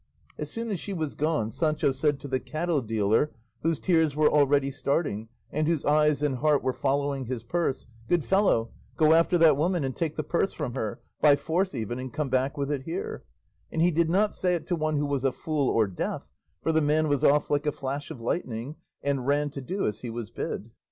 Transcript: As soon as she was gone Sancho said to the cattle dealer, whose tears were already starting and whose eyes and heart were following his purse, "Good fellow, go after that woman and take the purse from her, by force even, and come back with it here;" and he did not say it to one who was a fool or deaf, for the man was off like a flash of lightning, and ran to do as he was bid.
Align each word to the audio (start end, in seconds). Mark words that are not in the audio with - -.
As 0.39 0.49
soon 0.49 0.71
as 0.71 0.79
she 0.79 0.93
was 0.93 1.13
gone 1.13 1.51
Sancho 1.51 1.91
said 1.91 2.19
to 2.21 2.27
the 2.27 2.39
cattle 2.39 2.81
dealer, 2.81 3.29
whose 3.61 3.77
tears 3.79 4.15
were 4.15 4.31
already 4.31 4.71
starting 4.71 5.27
and 5.51 5.67
whose 5.67 5.85
eyes 5.85 6.23
and 6.23 6.37
heart 6.37 6.63
were 6.63 6.73
following 6.73 7.25
his 7.25 7.43
purse, 7.43 7.85
"Good 8.09 8.25
fellow, 8.25 8.71
go 8.97 9.13
after 9.13 9.37
that 9.37 9.57
woman 9.57 9.83
and 9.83 9.95
take 9.95 10.15
the 10.15 10.23
purse 10.23 10.53
from 10.53 10.73
her, 10.73 11.01
by 11.21 11.35
force 11.35 11.75
even, 11.75 11.99
and 11.99 12.11
come 12.11 12.29
back 12.29 12.57
with 12.57 12.71
it 12.71 12.81
here;" 12.81 13.23
and 13.71 13.83
he 13.83 13.91
did 13.91 14.09
not 14.09 14.33
say 14.33 14.55
it 14.55 14.65
to 14.65 14.75
one 14.75 14.97
who 14.97 15.05
was 15.05 15.23
a 15.23 15.31
fool 15.31 15.69
or 15.69 15.85
deaf, 15.85 16.27
for 16.63 16.71
the 16.71 16.81
man 16.81 17.07
was 17.07 17.23
off 17.23 17.51
like 17.51 17.67
a 17.67 17.71
flash 17.71 18.09
of 18.09 18.19
lightning, 18.19 18.77
and 19.03 19.27
ran 19.27 19.51
to 19.51 19.61
do 19.61 19.85
as 19.85 19.99
he 19.99 20.09
was 20.09 20.31
bid. 20.31 20.71